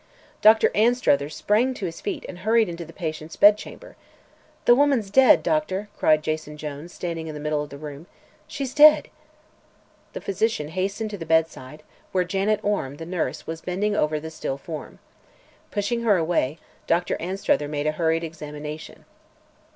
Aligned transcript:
Dr. 0.41 0.71
Anstruther 0.73 1.29
sprang 1.29 1.75
to 1.75 1.85
his 1.85 2.01
feet 2.01 2.25
and 2.27 2.39
hurried 2.39 2.67
into 2.67 2.83
the 2.85 2.91
patient's 2.91 3.35
bedchamber. 3.35 3.95
"The 4.65 4.73
woman's 4.73 5.11
dead, 5.11 5.43
Doctor," 5.43 5.89
cried 5.95 6.23
Jason 6.23 6.57
Jones, 6.57 6.91
standing 6.91 7.27
in 7.27 7.35
the 7.35 7.39
middle 7.39 7.61
of 7.61 7.69
the 7.69 7.77
room. 7.77 8.07
"She's 8.47 8.73
dead!" 8.73 9.09
The 10.13 10.19
physician 10.21 10.69
hastened 10.69 11.11
to 11.11 11.19
the 11.19 11.25
bedside, 11.27 11.83
where 12.13 12.23
Janet 12.23 12.59
Orme, 12.63 12.95
the 12.97 13.05
nurse, 13.05 13.45
was 13.45 13.61
bending 13.61 13.95
over 13.95 14.19
the 14.19 14.31
still 14.31 14.57
form. 14.57 14.97
Pushing 15.69 16.01
her 16.01 16.17
away, 16.17 16.57
Dr. 16.87 17.15
Anstruther 17.21 17.67
made 17.67 17.85
a 17.85 17.91
hurried 17.91 18.23
examination. 18.23 19.05